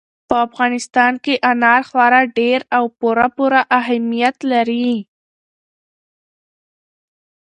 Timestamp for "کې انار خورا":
1.23-2.21